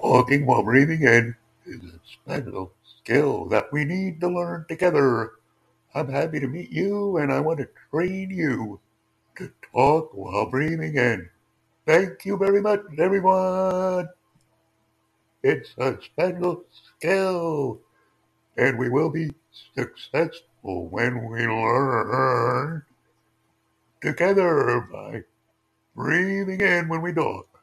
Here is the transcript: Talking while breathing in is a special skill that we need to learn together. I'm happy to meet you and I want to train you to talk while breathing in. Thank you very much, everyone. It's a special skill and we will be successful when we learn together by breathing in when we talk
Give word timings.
Talking 0.00 0.46
while 0.46 0.62
breathing 0.64 1.02
in 1.02 1.36
is 1.66 1.80
a 1.84 2.00
special 2.06 2.72
skill 3.00 3.46
that 3.46 3.72
we 3.72 3.84
need 3.84 4.20
to 4.20 4.28
learn 4.28 4.66
together. 4.68 5.32
I'm 5.94 6.08
happy 6.10 6.40
to 6.40 6.48
meet 6.48 6.70
you 6.70 7.18
and 7.18 7.32
I 7.32 7.40
want 7.40 7.60
to 7.60 7.68
train 7.90 8.30
you 8.30 8.80
to 9.38 9.52
talk 9.72 10.10
while 10.14 10.46
breathing 10.50 10.96
in. 10.96 11.30
Thank 11.86 12.24
you 12.26 12.36
very 12.38 12.60
much, 12.62 12.82
everyone. 12.98 14.08
It's 15.42 15.70
a 15.78 15.98
special 16.02 16.64
skill 16.98 17.80
and 18.56 18.78
we 18.78 18.88
will 18.90 19.10
be 19.10 19.32
successful 19.76 20.88
when 20.88 21.30
we 21.30 21.46
learn 21.46 22.84
together 24.02 24.88
by 24.92 25.24
breathing 25.96 26.60
in 26.60 26.88
when 26.88 27.02
we 27.02 27.12
talk 27.12 27.55